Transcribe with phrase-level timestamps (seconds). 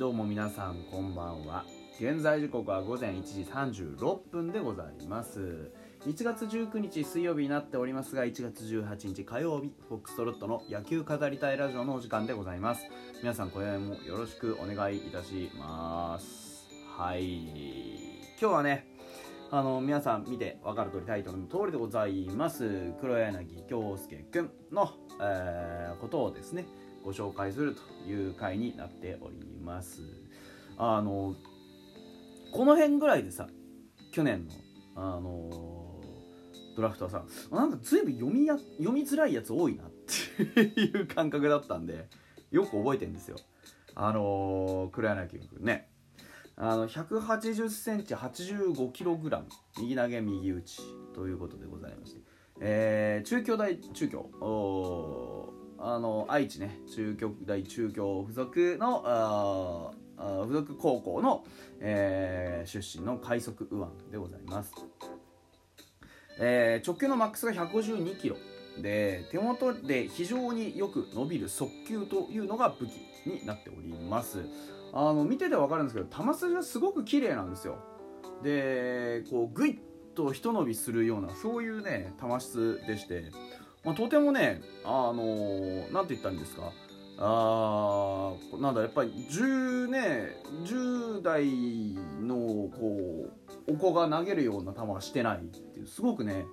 [0.00, 1.62] どうも皆さんこんばんは。
[2.00, 5.70] 現在時刻は午前1時36分でございます。
[6.06, 12.86] 1月19日水曜日になっておりますが1月18日火曜日フォックストロットの野球語りたいラジオのお時間でございます。
[13.20, 16.66] 皆さん今宵もよろしくお願いいたします。
[16.96, 17.44] はい。
[18.40, 18.86] 今日はね
[19.50, 22.94] あの皆さん見て分かる通りタイトルの通りでございます。
[23.02, 26.64] 黒柳京介くんの、えー、ことをですね
[27.04, 30.02] ご紹介するという回になっております。
[30.76, 31.34] あの
[32.52, 33.48] この辺ぐらいでさ
[34.12, 34.54] 去年の
[34.96, 36.00] あの
[36.76, 39.90] ドラフトはさなんか随分読みや読みづらいやつ多いなっ
[40.54, 42.08] ていう感覚だったんで
[42.50, 43.36] よく覚えてんですよ。
[43.94, 45.88] あの黒柳君ね。
[46.56, 49.46] あの180センチ85キログラム
[49.78, 50.82] 右投げ右打ち
[51.14, 52.20] ということでございまして、
[52.60, 55.59] えー、中京大中京。
[55.82, 61.44] あの愛知ね中京大中京附属のあ附属高校の、
[61.80, 64.74] えー、出身の快速右腕でございます、
[66.38, 68.36] えー、直球のマックスが152キロ。
[68.80, 72.90] で手元で非常によく伸びる速球というのが武器
[73.26, 74.44] になっております。
[74.92, 77.78] あの見てて分かるんですけど球筋がすごく綺麗なんですよ。
[78.42, 79.78] でこうグイッ
[80.14, 83.24] とひと伸びするようなそういうね球質でして
[83.84, 86.72] まあ、とてもね、あの、なんて言ったんですか、
[87.22, 91.44] あなんだやっぱり10ね10代
[92.18, 93.28] のこ
[93.68, 96.46] うお子が投げるような球はしてないっていうすごくね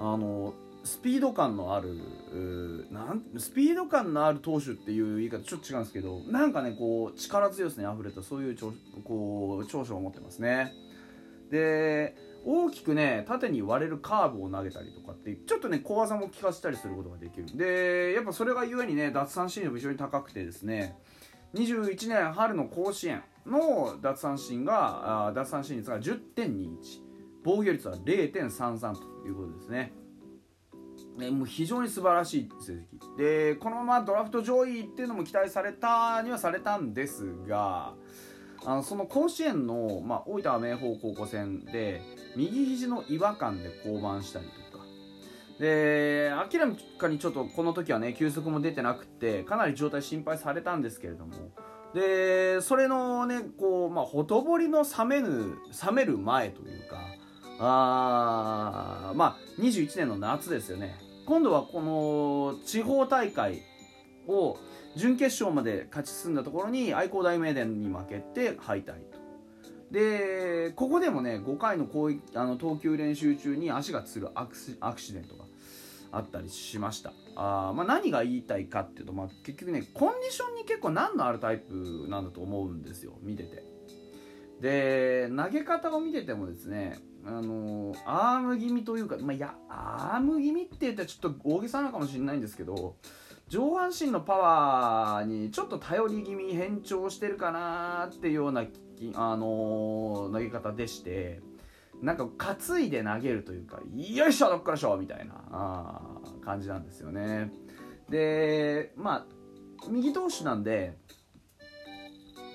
[0.00, 8.56] あのスピード感のあるなんスピード感のある投手っていう言い方ちょっと違うんですけどなんかねこう力強さにあふれたそういう
[9.04, 10.72] こう長所を持ってますね。
[11.50, 17.46] で大きくね縦に割れるカーブを投げたりとかってちょっとね小技も効かせたりすることができる。
[17.56, 20.96] でやっぱそれがゆえにね奪三振率も非常に高くてですね
[21.54, 26.76] 21年春の甲子園の奪三振があ奪三振率が10.21
[27.42, 29.92] 防御率は0.33ということですね。
[31.18, 33.16] ねもう非常に素晴らしい成績。
[33.16, 37.94] でこのままドラフト上位っていうのも期待されたにはされたんですが
[38.64, 42.02] あのその甲子園の、まあ、大分明豊高校戦で
[42.36, 44.84] 右肘の違和感で降板したりとか。
[45.58, 46.68] で明ら
[46.98, 51.32] かにちょっとこの時はね休息も出てなくてかなり状態心配されたんですけれども。
[51.94, 55.56] でそれのねこう、まあ、ほとぼりの冷めぬ
[55.86, 56.98] 冷める前というか
[57.58, 60.98] あまあ21年の夏ですよね。
[61.26, 63.62] 今度はこの地方大会
[64.30, 64.58] を
[64.96, 69.20] 準決勝まで勝ち進んだところに愛工大名電に負けて敗退と。
[69.90, 75.44] でここでもね5回の攻撃あの投球練習中に足がつるアクシデントが
[76.12, 77.12] あったりしました。
[77.36, 83.64] あ、まあ、何が言いたいかっていうと、まあ、結局ねコンディションに結構難のあるタイプなんだと思うんですよ見てて。
[84.60, 92.96] で投げ方を見ててもですねあのアーム気味というか、まあ、いやアーム気味って言ったらちょっと大げさなのかもしれないんですけど
[93.50, 101.40] 上半身のパワーにちょっと頼り気味に変調してるかなっていうような、あのー、投げ方でして
[102.00, 106.00] なんか担いで投げるというかよいしょどっからしょみたいな
[106.44, 107.50] 感じなんですよね。
[108.08, 110.96] でまあ右投手なんで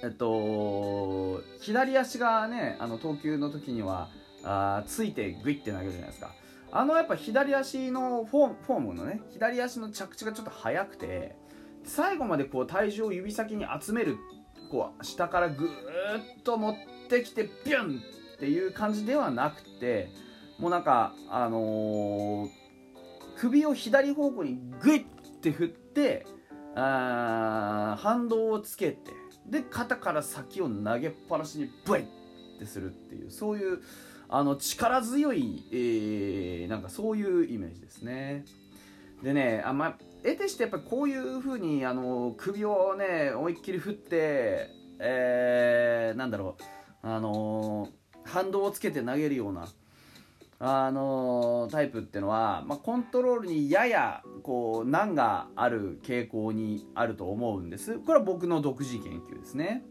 [0.02, 4.08] えっと左足がねあの投球の時には
[4.46, 6.32] あついてグイって投げるじゃないですか。
[6.72, 11.36] あのやっぱ左足のフォフォームのね左足の着地がちょっと速くて
[11.84, 14.18] 最後までこう体重を指先に集める
[14.72, 15.72] こう下からぐーっ
[16.44, 16.76] と持っ
[17.10, 18.02] てきてビュン
[18.36, 20.10] っていう感じではなくて
[20.60, 22.50] もうなんかあのー、
[23.38, 25.06] 首を左方向にグイッ
[25.42, 26.26] て振って
[26.76, 29.12] あ反動をつけて
[29.48, 33.80] で肩から先を投げっぱなしにブイッってするっていうそういう
[34.30, 38.46] あの力強い、えー、なんかそういうイメージですね。
[39.24, 44.70] でね、あまあ、得てしてやっぱこういう風にあに首をね思いっきり振って、
[45.00, 47.90] えー、なんだろう、あの
[48.24, 49.68] 反動をつけて投げるような、
[50.60, 59.84] あのタイプっていうのは、まあ、コントロールにややこう難がある傾向にあると思うんですこれは僕の独自研究ですね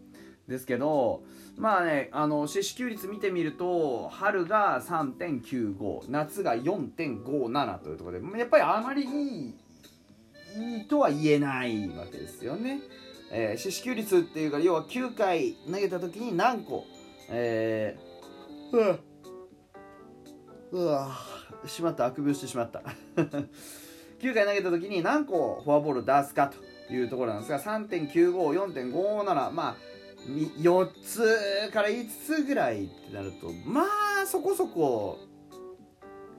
[0.48, 1.22] ですけど
[1.56, 9.54] まあねあの四死球率見てみると春が3.95夏が4.57というところでやっぱりあまりいい
[10.56, 12.80] いいとは言えないわけですよね。
[13.32, 16.84] えー、四死球率っていうか要は9回投げた時に何個
[17.28, 18.98] えー、
[20.72, 21.10] うわ
[21.66, 22.82] しまったあくびをしてしまった
[24.20, 26.52] 9回投げた時に何個フォアボール出すか
[26.88, 29.76] というところなんですが3.95,4.57まあ
[30.26, 33.82] 4つから5つぐらいってなるとま
[34.22, 35.18] あそこそこ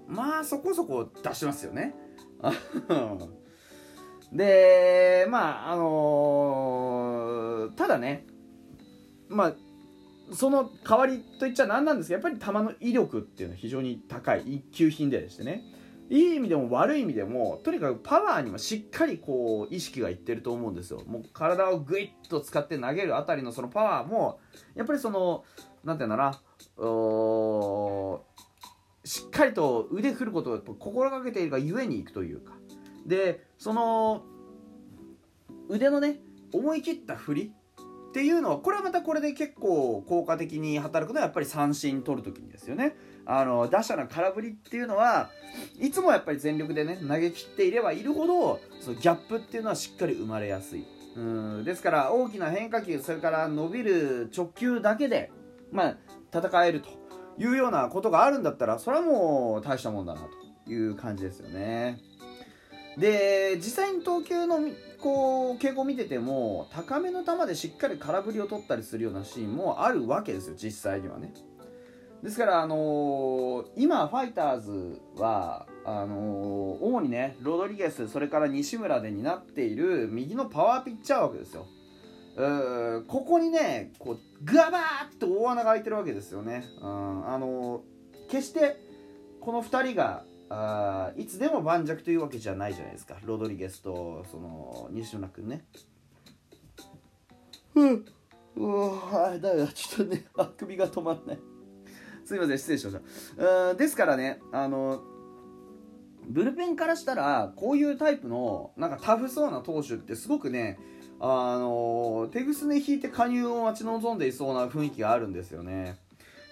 [0.08, 1.96] まあそこそこ出しますよね。
[4.32, 8.26] でまああのー、ただね
[9.30, 9.56] まあ
[10.34, 15.64] その代わりといっちゃ何なんですけどやっぱり球の威力っていうのは非常に高い一級品でしてね
[16.10, 21.02] いい意味でも悪い意味でもとにかくパワーにもしっかりこう意識がいってると思うんですよ。
[21.08, 24.40] もう体をグイッと使って投げるあたりのそのパワーも
[24.76, 25.44] やっぱりその
[25.84, 26.34] 何て言うんだな。
[29.04, 32.54] しっかりと腕振ることを心がけているがゆえにいくというか。
[33.06, 34.24] でその
[35.70, 36.20] 腕のね
[36.54, 37.52] 思い切った振り
[38.10, 42.96] っていうのはこれはまたこれで結構効果的に働くのはやっぱり三振取る時にですよね。
[43.26, 45.30] あの打者の空振りっていうのは
[45.80, 50.86] いつもやっぱり全力でね投げ切っていればいるほどそのギャップっていうのはしっかり生まれやすい。
[51.16, 55.32] うんですから大きな変化球それから伸びる直球だけで
[55.72, 55.98] まあ
[56.34, 56.90] 戦えると
[57.38, 60.22] いうようなことがあるんだったらそれはもう大したもんだな
[60.66, 62.00] という感じですよね。
[62.98, 64.60] で実際に投球の
[65.02, 71.34] こう傾向を見てても高めの球でしっかり空振りを取ったりするようなシーンもあるわけですよ実際にはね。
[72.26, 81.68] ですから、あのー、今、ファイターズはあのー、主にねロドリゲス、それから西村で担っている右のパワーピッチャー枠ですよ。
[83.08, 86.66] ここにねこうガバーッと大穴が開いてるわけですよね。
[86.82, 88.76] うん、あのー、決して
[89.40, 95.64] この2人があいつでも盤石というわけじゃないじゃないですかロドリゲスとその西村君ね。
[97.76, 98.06] うん
[98.56, 101.55] うわだよちょっとねあくびが止まんない。
[102.26, 103.00] すいません失礼しまし
[103.38, 103.70] た。
[103.70, 105.02] うんですからねあの
[106.28, 110.80] ブルペンからしたらこういうタイプのなんかタフそうな投手ってすごくね
[111.20, 115.98] あの手ぐすね引いて加入を待ち望んでいそうな雰囲気があるんですよね。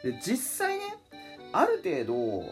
[0.04, 0.84] で実際ね
[1.52, 2.44] ある程度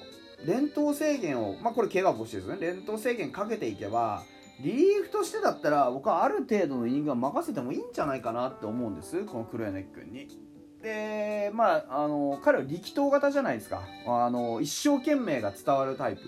[0.46, 2.58] 連投制限をまあこれ怪我防止ですね。
[2.60, 4.24] 連投制限かけていけば
[4.60, 9.24] リリーフとしてだったら僕はある程度のイニングは任せてもいいんじゃないかなって思うんです。
[9.26, 10.51] この黒柳君に。
[10.82, 13.84] でまああの彼は力投型じゃないですか。
[14.08, 16.22] あの一生懸命が伝わるタイプ。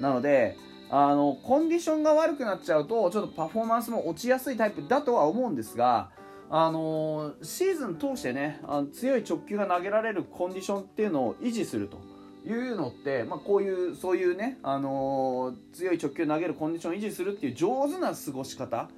[0.00, 0.56] なので
[0.90, 6.10] あのコンディションが悪くなっちゃうとちょっとパフォーマンスも落ちやすいタイプだとは思うんですが
[6.48, 11.98] あのシーズン通してねあの強い直球が投げられるコンディションっていうのを維持すると。
[12.46, 18.88] いうのって、まあ、こういうそういうね、あの強い直球投げるコンディションを維持するっていう上手な過ごし方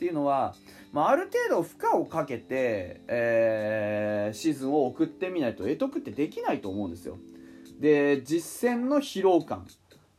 [0.00, 0.54] っていうのは、
[0.94, 7.18] まあ、ある程度負荷をかけて、えー、シーズンを送ってみないと得得ってできないと思うんですよ。
[7.78, 9.66] で実戦の疲労感。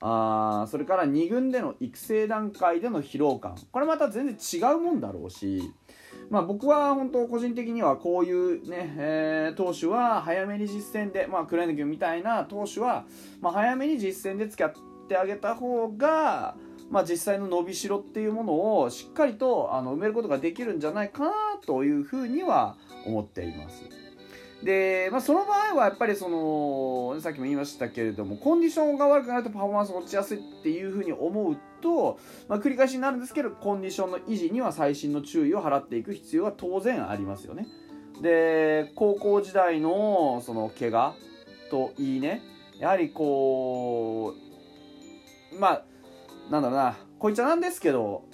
[0.03, 3.55] あそれから2軍での育成段階での疲労感。
[3.71, 5.73] これまた全然違うもんだろうし、
[6.29, 13.05] まあ、僕は本当個人的にはこういうね、えー、投手は早めに実戦で、まあ、クライネ君みたいな投手は、
[13.41, 14.73] まあ、早めに実戦で付き合っ
[15.07, 16.55] てあげた方が
[16.91, 21.31] まあ、実際の伸びしろっていうものをしっかりとあの埋めることができるんじゃないかな
[21.65, 22.75] というふうには
[23.05, 23.83] 思っています。
[24.63, 37.67] で、まあ、その場合はやっぱりそのさっきも言いましたけれどもコンディションが悪くなるとパフォーマンス落ちやすいっていうふうに思うと、まあ、繰り返しになるんですけどコンディションの維持には細心の注意を払っていく必要は当然ありますよね。
[38.21, 41.15] で高校時代のその怪我
[41.71, 42.43] といいね
[42.77, 44.35] やはりこ
[45.53, 45.85] うまあ
[46.51, 48.25] なんだろうなこいつはなんですけど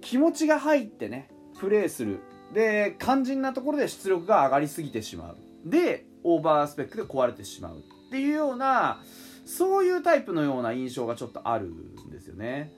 [0.00, 1.28] 気持ちが入ってね
[1.60, 2.20] プレーする。
[2.54, 5.36] で肝心なところで出力が上がりすぎてしまう。
[5.64, 7.76] でオーバースペックで壊れてしまう。
[7.78, 9.02] っていうような
[9.44, 12.72] そういうタイプのような印象がちょっとあるんですよね。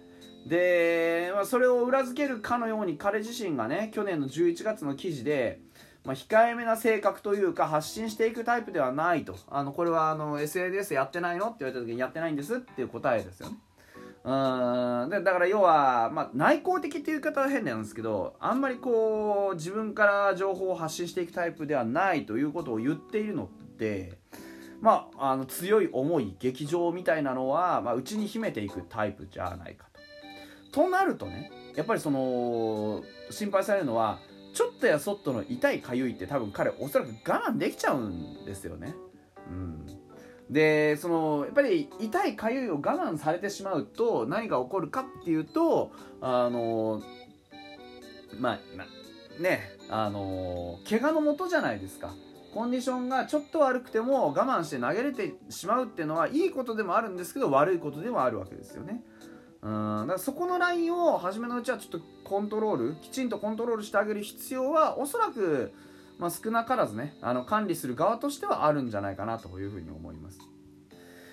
[0.48, 5.60] で、まあ、それを裏付けるかのように彼自身がね去年の11月の記事で
[6.04, 9.36] まあ、控えめな性格というか発信していくタイプではないと。
[9.48, 11.46] あのこれはあの SNS やってないの？
[11.46, 13.56] って言われた時にやってないんですっていう答えですよね。
[14.24, 15.10] うん。
[15.10, 24.18] でだから要は、まあ、内向的っていう言い方は変なんですけどあんまりこう自分から情報を発信していくタイプではないということを言っているのって
[24.80, 29.86] まあ、あの強い思い劇場みたいなのは、まあ、内に秘めていくタイプじゃないか
[30.70, 30.82] と。
[30.82, 34.18] となるとねやっぱりその心配されるのは
[34.54, 38.94] ちょっとやそっとの痛いかゆいって多分彼おそらく我慢できちゃうんですよね。
[39.50, 39.86] うん、
[40.48, 47.02] でそのやっぱり痛いかゆいを我慢されてしまうと何が起こるかっていうとあの
[48.38, 48.58] ま
[49.38, 52.14] あねあの怪我のもとじゃないですか。
[52.54, 59.02] コンディションがちょっと悪くても我慢して投げれてしまうっていうのはいいことでもあるんですけど悪いことでもあるわけですよね。
[59.64, 60.00] うん。
[60.02, 65.72] だからそこのラインを初めのうちはちょっとコントロールきちんとコントロールしてあげる必要はおそらく、
[66.18, 70.38] まあ、少なからずねあの管理する側としてはあるんじゃないかなというふうに思います。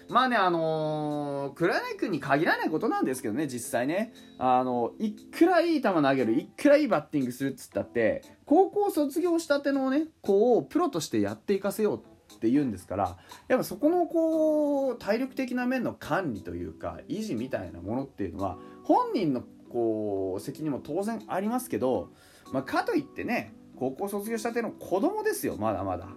[0.09, 4.13] まあねあのー、黒柳君に限らないことなんですけどね実際ね。
[4.39, 12.01] あのいくらいい球投げるいくらいいバッティングするっつったって高校卒業したてのね子をプロとしてやっていかせようっ
[12.35, 22.09] って言うんですからやっぱそこのこう体力的な面の管理というか維持みたいなものっていうのは本人のこう責任も当然ありますけど、
[22.51, 26.07] まあ、かといってね高校卒業したての子供ですよまだまだ。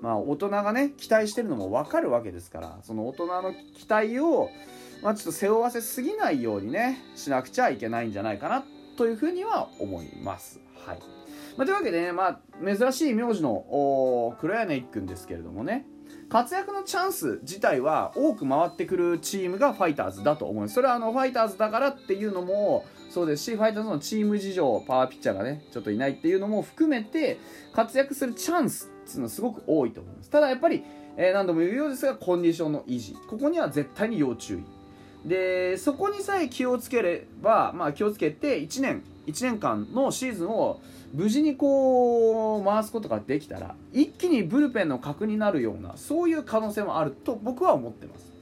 [0.00, 4.48] まあ、大人がね期待してるのも分かるわけですからその大人の期待を、
[5.02, 8.64] まあ、ちょっと背負わせすぎないようにねしなくちゃいけないんじゃないかな
[8.96, 10.60] というふうには思います。
[10.86, 10.98] はい
[11.56, 15.86] まあ、というわけでね、まあ、珍しい名字の黒柳君ですけれどもね。
[16.28, 20.74] 活躍のチャンス自体は多く回ってくるチームがファイターズだと思います。
[20.74, 27.38] それはあのファイターズだからっていうのもそうですしファイターズのチーム事情パワーピッチャーがねちょっといないっていうのも含めて
[27.74, 30.30] 活躍するチャンスっていうのはすごく多いと思います。
[30.30, 30.84] ただやっぱり、
[31.16, 33.14] えー、何度も言うようですがコンディションの維持。
[33.28, 35.28] ここには絶対に要注意。
[35.28, 40.80] でそこにさえ気をつければ、まあ、気をつけて1年1年間のシーズンを
[41.12, 48.32] 無事にこう回すことができたら一気にブルペンの核になるようなそういう可能性もあると僕は思ってます、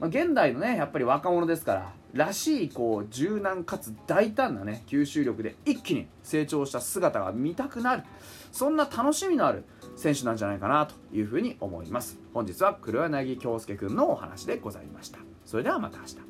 [0.00, 8.02] まあ、現代のねやっぱり若者ですかららしいこう柔軟かつ大胆なね吸収力で一気に成長した姿が見たくなる
[8.52, 9.64] そんな楽しみのある
[9.96, 12.18] 選手なんじゃないかなというふうに思います。
[12.32, 15.18] 本日は黒柳恭介くんのお話でございました。
[15.44, 16.20] それではまた明日。